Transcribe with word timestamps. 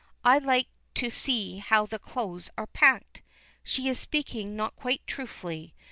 I 0.23 0.39
like 0.39 0.67
to 0.95 1.11
see 1.11 1.59
how 1.59 1.85
the 1.85 1.99
clothes 1.99 2.49
are 2.57 2.65
packed." 2.65 3.21
She 3.63 3.87
is 3.87 3.99
speaking 3.99 4.55
not 4.55 4.75
quite 4.75 5.05
truthfully. 5.05 5.75